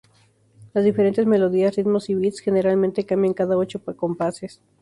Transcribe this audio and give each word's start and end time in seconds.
Las 0.73 0.83
diferentes 0.83 1.27
melodías, 1.27 1.75
ritmos 1.75 2.09
y 2.09 2.15
beats 2.15 2.39
generalmente 2.39 3.05
cambian 3.05 3.35
cada 3.35 3.55
ocho 3.55 3.83
compases. 3.83 4.59